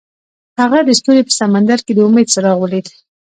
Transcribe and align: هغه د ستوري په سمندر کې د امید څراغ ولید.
هغه 0.61 0.79
د 0.83 0.89
ستوري 0.99 1.21
په 1.27 1.33
سمندر 1.41 1.79
کې 1.85 1.93
د 1.95 1.99
امید 2.07 2.27
څراغ 2.33 2.57
ولید. 2.59 2.87